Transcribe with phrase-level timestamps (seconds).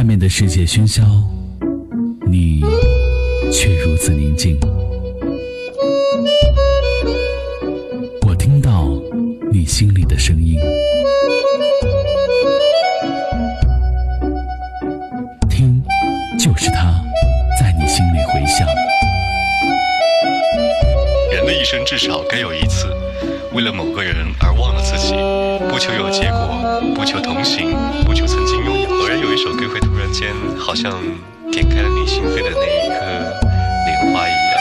[0.00, 1.02] 外面的世界喧嚣，
[2.26, 2.62] 你
[3.52, 4.58] 却如此宁静。
[8.26, 8.88] 我听到
[9.52, 10.58] 你心里的声音，
[15.50, 15.82] 听，
[16.38, 16.98] 就是它，
[17.60, 18.66] 在你心里回响。
[21.30, 22.86] 人的一生至少该有一次，
[23.52, 25.12] 为了某个人而忘了自己，
[25.68, 27.76] 不求有结果，不求同行，
[28.06, 28.79] 不求曾经拥有。
[29.10, 31.02] 偶然有一首歌会突然间，好像
[31.50, 32.94] 点开了你心扉的那一颗
[33.84, 34.54] 莲花一样，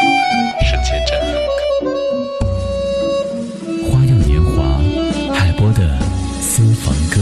[0.66, 1.38] 瞬间绽放。
[3.92, 4.82] 花样年华，
[5.36, 5.96] 海波的
[6.42, 7.22] 私房歌。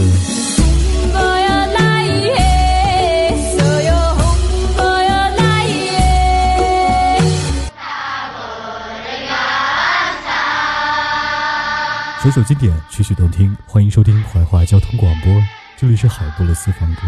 [12.24, 15.34] 首首经典，曲曲动听，欢迎收听怀化交通广播，
[15.80, 17.02] 这里是海波的私房歌。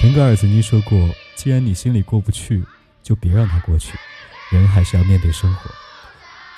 [0.00, 0.98] 腾格尔曾经说过
[1.36, 2.64] ：“既然你心里过不去，
[3.00, 3.96] 就别让它过去，
[4.50, 5.70] 人还是要面对生活。”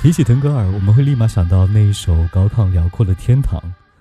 [0.01, 3.61] 提起腾格尔，我们会立马想到那一首高亢辽阔的《天堂》。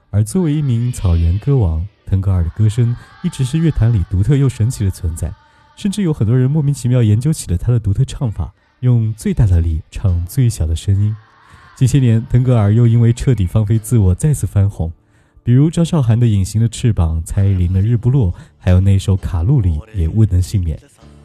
[0.10, 5.34] 而作为一名草原歌王，腾格尔的歌声一直是乐坛里独特又神奇的存在，
[5.76, 11.14] 甚至有很多人莫名其妙研究起了他的独特唱法，用最大的力唱最小的声音。
[11.76, 14.94] 近些年，腾格尔又因为彻底放飞自我再次翻红，
[15.46, 20.76] 比如张韶涵的《隐形的翅膀》，蔡依林的《日不落》，还有那首《卡路里》也未能幸免。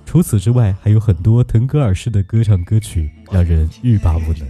[0.04, 4.46] 除此之外，还有很多腾格尔式的歌唱歌曲，让人欲罢不能。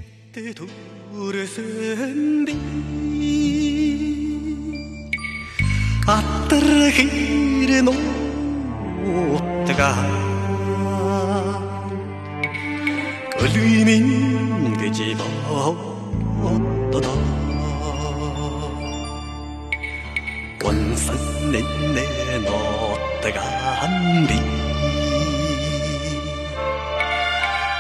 [20.63, 21.15] 원산
[21.51, 23.41] 내내 너다가
[23.81, 24.33] 한비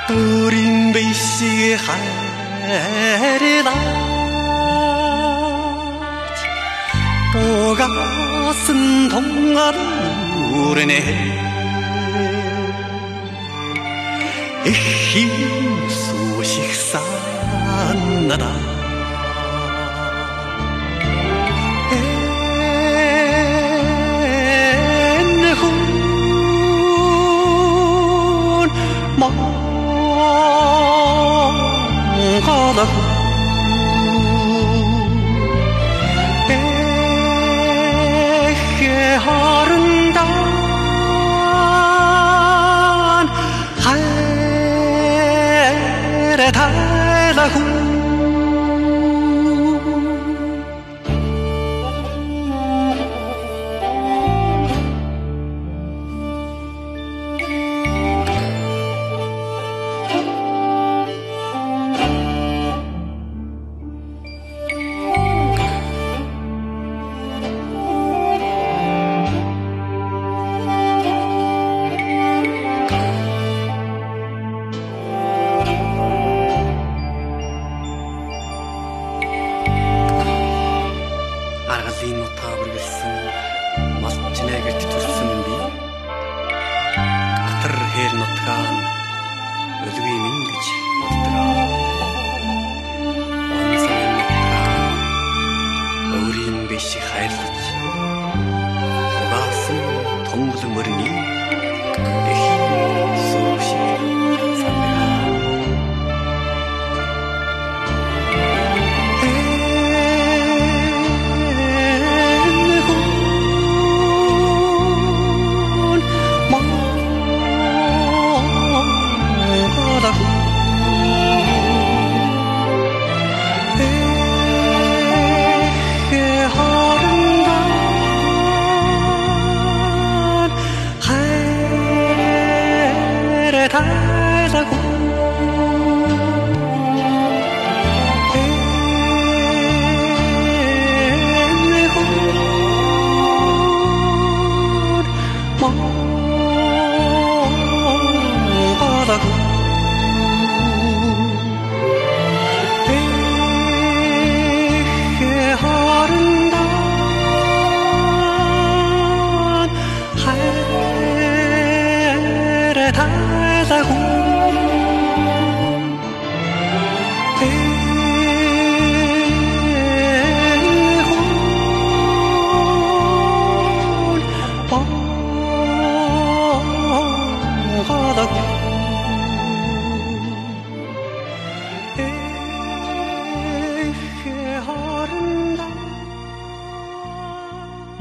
[0.09, 3.73] 어린 베이시 하레나
[7.33, 9.79] 또 가슴 동아를
[10.53, 11.45] 우르네
[14.65, 18.47] 힘 소식 산나다
[29.20, 29.60] 망가라고
[39.22, 40.30] 아름다운
[46.36, 46.79] 아에레다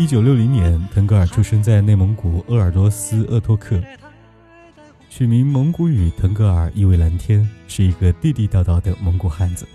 [0.10, 3.80] 九六零年，腾格尔出生在内蒙古鄂尔多斯鄂托克，
[5.08, 9.68] 取名蒙古语腾格尔，意为蓝天，是一个地地道道的蒙古汉子。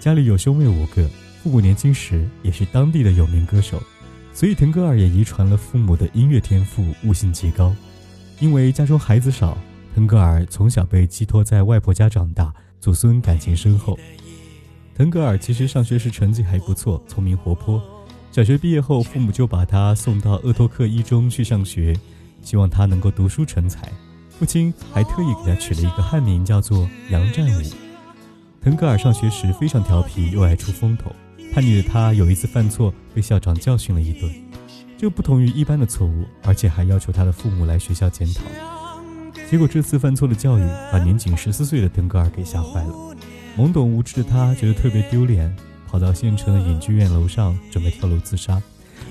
[0.00, 1.06] 家里有兄妹五个，
[1.42, 3.82] 父母年轻时也是当地的有名歌手，
[4.32, 7.76] 所以腾格尔也遗传了父母的音乐天赋，悟性极高。
[8.40, 9.58] 因为家中孩子少，
[9.94, 12.50] 腾格尔从小被寄托在外婆家长大，
[12.80, 13.98] 祖孙感情深厚。
[14.94, 17.82] 腾格尔其实上学时成绩还不错，聪明活泼。
[18.32, 21.94] 小学毕业后，父母就把他送到鄂托克一中去上学，
[22.40, 23.86] 希望他能够读书成才。
[24.30, 27.62] 父亲还特意给他取了一个汉名，叫做杨占武。
[28.62, 31.12] 腾格尔上学时非常调皮，又爱出风头，
[31.52, 34.32] 叛逆的他有一次犯错，被校长教训了一顿。
[34.96, 38.42] 这不同于一般的错误，而且还要求他的父母来学校检讨。
[39.50, 42.94] 结果这次犯错的教育把年仅十四岁的腾格尔给吓坏了。
[43.58, 45.54] 懵懂无知的他觉得特别丢脸。
[45.92, 48.62] 跑到县城的影剧院楼上，准备跳楼自杀，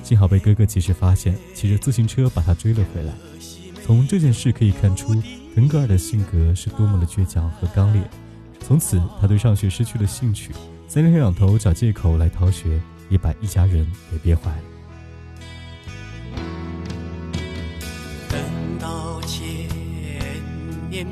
[0.04, 3.14] 幸好被哥哥及时发现，骑着自行车把他追了回来。
[3.86, 5.14] 从这件事可以看出，
[5.54, 8.02] 腾格尔的性格是多么的倔强和刚烈。
[8.60, 10.52] 从此，他对上学失去了兴趣，
[10.88, 14.64] 三天两头找借口来逃学，也把一家人给憋坏了。
[18.28, 18.40] 等
[18.80, 19.46] 到千
[20.90, 21.06] 年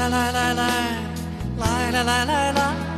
[0.00, 0.64] 来来来来
[1.58, 2.89] 来，来来来来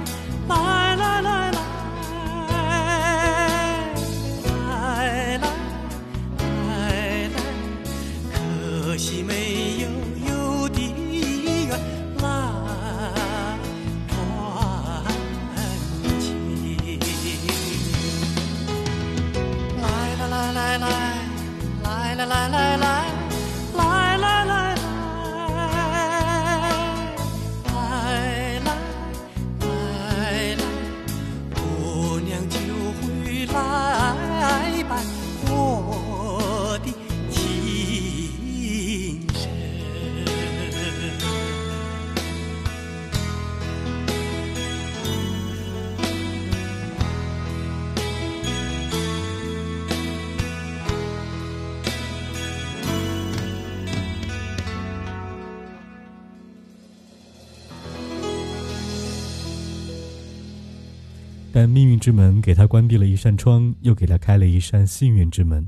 [61.63, 65.65] 但命运之门给他关闭了一扇窗，又给他开了一扇幸运之门。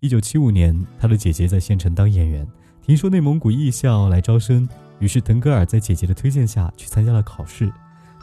[0.00, 2.44] 一九七五年，他的姐姐在县城当演员，
[2.82, 4.68] 听说内蒙古艺校来招生，
[4.98, 7.72] 于是腾格尔在姐姐的推荐下去参加了考试。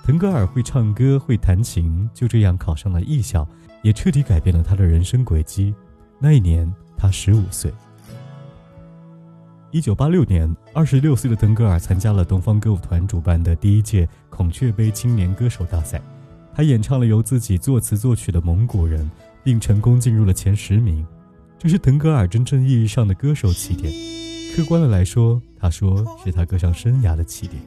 [0.04, 3.48] 腾格尔会唱歌，会弹琴，就这样考上了艺校，
[3.82, 5.74] 也彻底改变了他的人生轨迹。
[6.20, 7.74] 那一年，他十五岁。
[9.72, 16.02] 一九八六年，二十六岁的腾格尔参加了东方歌舞团主办的第一届孔雀杯青年歌手大赛，
[16.56, 19.04] 他演唱了由自己作词作曲的《蒙古人》，
[19.44, 21.06] 并成功进入了前十名。
[21.60, 23.94] 这是腾格尔真正意义上的歌手起点。
[24.56, 27.62] 客观的来说，他说是他歌唱生涯的起点。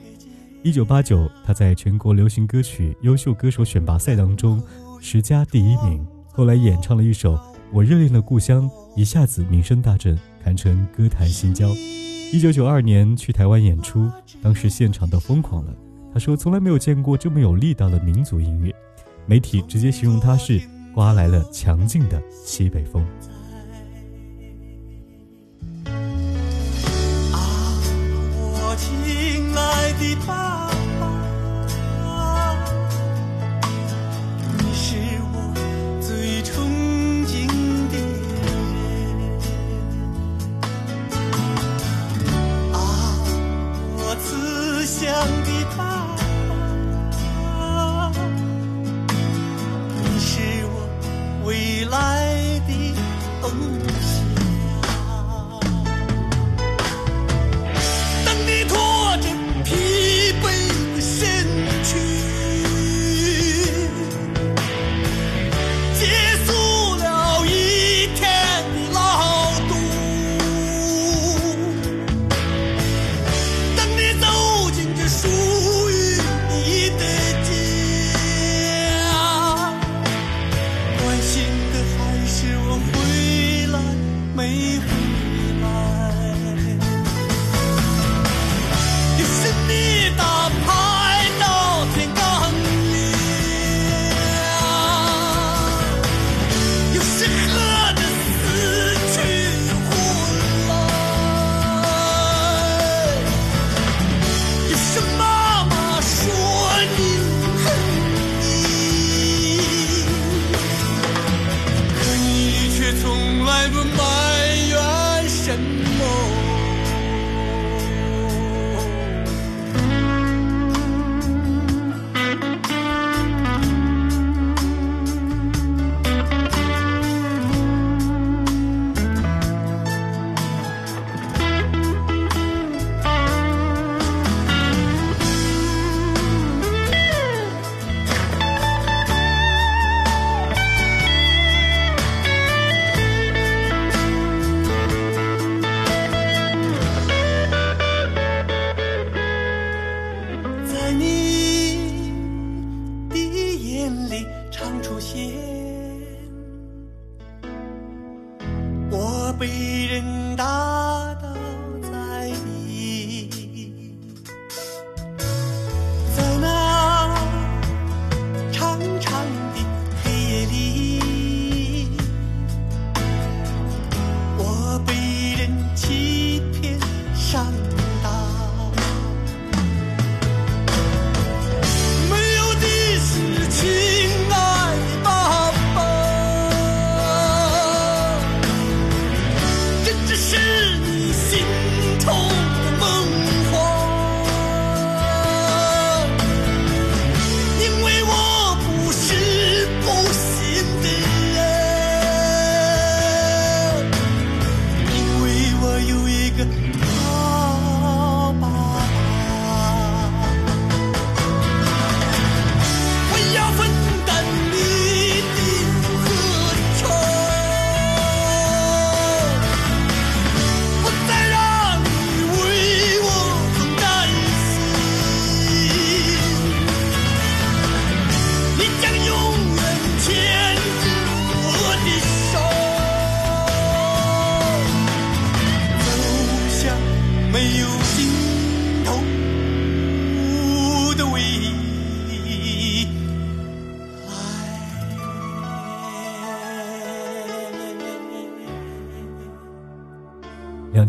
[0.62, 4.62] 一九八九，他在全国流行歌曲优秀歌手选拔赛当中
[5.00, 6.02] 十佳第一名，
[6.32, 7.34] 后来演唱了一首
[7.70, 10.18] 《我热恋的故乡》，一下子名声大振。
[10.42, 11.68] 堪称歌坛新交。
[12.32, 15.74] 一九九二年去台湾演出，当时现场都疯狂了。
[16.18, 18.74] 说从来没有见过这么有力道的民族音乐，
[19.26, 20.60] 媒体直接形容他是
[20.94, 23.02] 刮来了强劲的西北风。
[27.32, 27.38] 啊，
[28.54, 30.16] 我亲爱的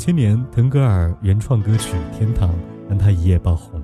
[0.10, 2.50] 千年，腾格尔原创歌曲《天堂》
[2.90, 3.80] 让他一夜爆红。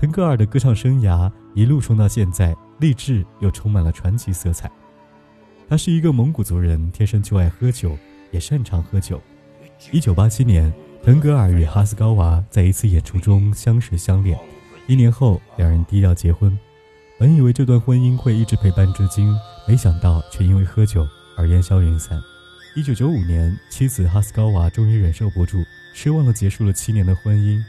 [0.00, 4.70] 腾格尔的歌唱生涯一路冲到现在，励志又充满了传奇色彩。
[5.68, 7.98] 他是一个蒙古族人，天生就爱喝酒，
[8.30, 9.20] 也擅长喝酒。
[9.90, 14.38] 一九八七年，腾格尔与哈斯高娃在一次演出中相识相恋，
[14.86, 16.56] 一年后两人低调结婚。
[17.18, 19.28] 本以为这段婚姻会一直陪伴至今，
[19.66, 21.04] 没想到却因为喝酒
[21.36, 22.22] 而烟消云散。
[22.76, 27.62] 一九九五年，妻子哈斯高娃终于忍受不住，失望的结束了七年的婚姻。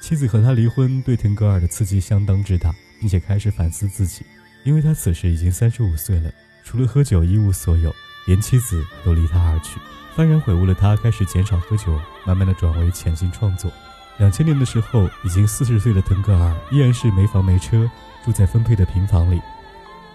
[0.00, 4.26] 妻子和他离婚，对腾格尔的刺激相当之大，并且开始反思自己，
[4.64, 6.28] 因为他此时已经三十五岁了，
[6.64, 7.94] 除了喝酒一无所有，
[8.26, 9.78] 连妻子都离他而去。
[10.16, 11.96] 幡然悔悟的他，开始减少喝酒，
[12.26, 13.70] 慢慢的转为潜心创作。
[14.18, 17.88] 两千年的时候，已经四十岁的腾格尔依然是没房没车，
[18.24, 19.40] 住在分配的平房里。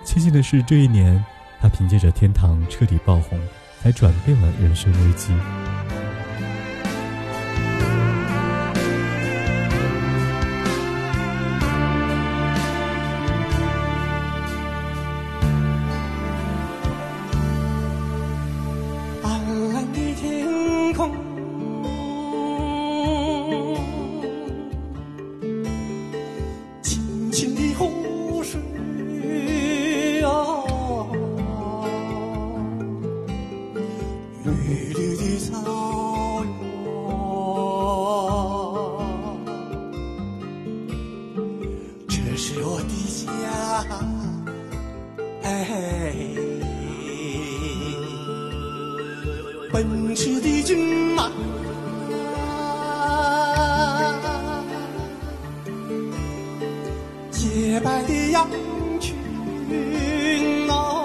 [0.04, 1.24] 庆幸的是，这一年
[1.62, 3.40] 他凭借着《天堂》彻底爆红，
[3.82, 5.34] 才转变了人生危机。
[57.38, 58.50] 洁白的羊
[59.00, 59.16] 群
[60.68, 60.97] 啊，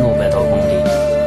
[0.00, 1.19] 六百多公里。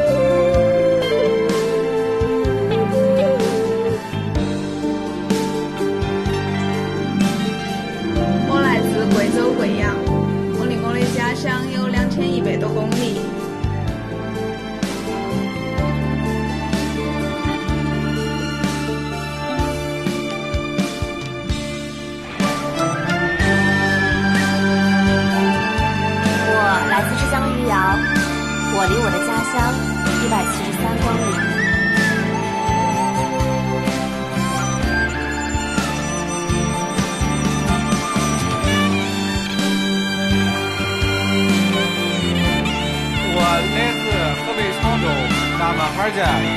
[45.76, 46.10] 们哈儿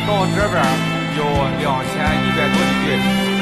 [0.06, 0.56] 到这边
[1.16, 1.24] 有
[1.58, 3.35] 两千一百多里地。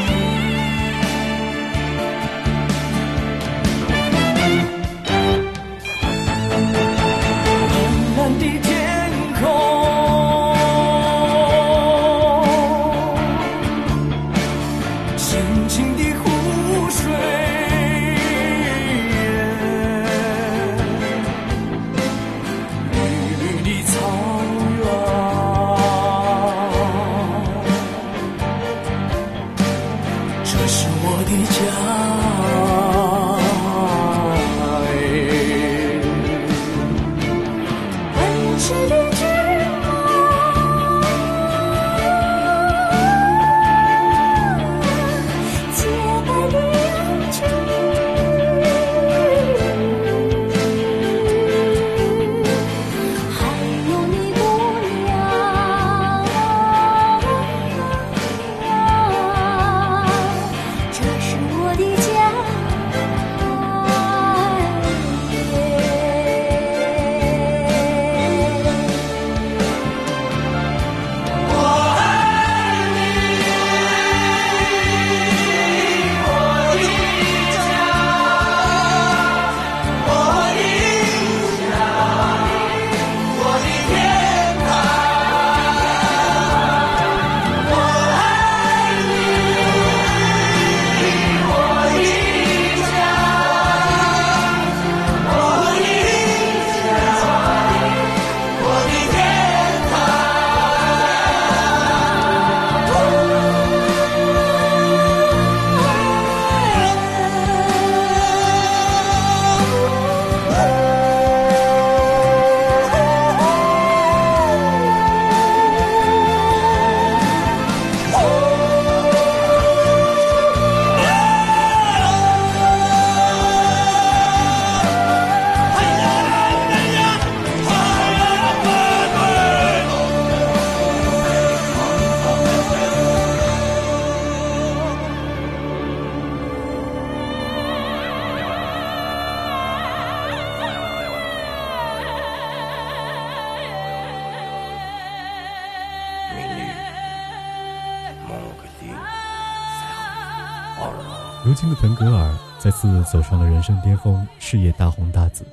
[151.55, 155.45] 如今的腾格尔再次走上了人生巅峰，事业大红大紫。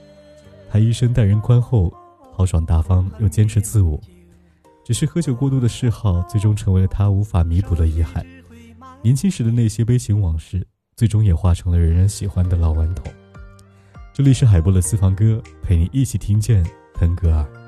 [0.68, 1.94] 他一生待人宽厚、
[2.34, 4.02] 豪爽大方，又坚持自我。
[4.84, 8.26] 只是喝酒过度的嗜好，最终成为了他无法弥补的遗憾。
[9.04, 13.06] 年轻时的那些悲情往事，最终也化成了人人喜欢的老顽童。
[14.12, 17.61] 这里是海波的私房歌，陪你一起听见腾格尔。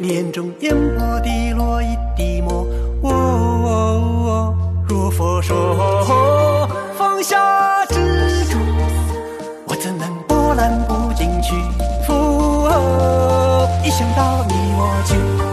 [0.00, 2.66] 眼中烟波滴落一滴墨。
[3.02, 3.70] 哦哦
[4.26, 4.54] 哦
[4.88, 7.36] 若佛说放下
[7.86, 7.94] 执
[8.50, 8.58] 着，
[9.66, 11.54] 我怎能波澜不惊去
[12.06, 12.68] 赴？
[13.84, 15.45] 一想到你我就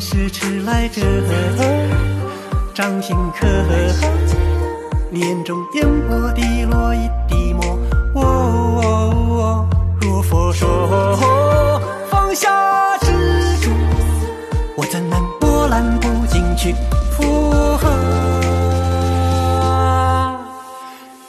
[0.00, 1.00] 是迟来者，
[2.72, 3.46] 掌心刻，
[5.10, 7.76] 年中烟波滴落一滴墨。
[8.14, 8.22] 哦
[8.82, 8.86] 哦
[9.40, 9.68] 哦，
[10.00, 11.18] 若佛说
[12.08, 13.06] 放下执
[13.60, 13.70] 着，
[14.76, 16.72] 我怎能波澜不惊去
[17.10, 17.88] 附和？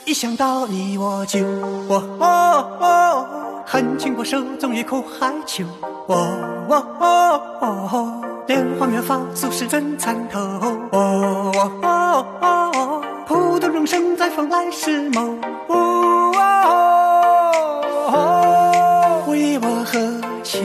[0.05, 1.39] 一想到你我就
[1.87, 3.25] 哦哦哦，
[3.65, 5.65] 恨情不舍，总也苦海秋。
[8.49, 10.39] 莲花妙法俗世真参透。
[10.39, 11.51] 哦哦
[11.83, 15.37] 哦哦哦，普度众生在风来时谋。
[15.67, 20.59] 哦哦哦哦，为我何求？